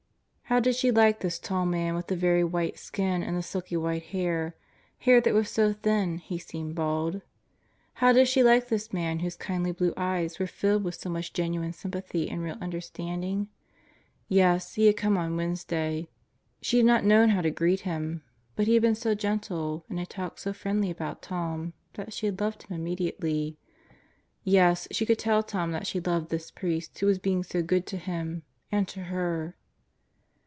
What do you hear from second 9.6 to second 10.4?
blue eyes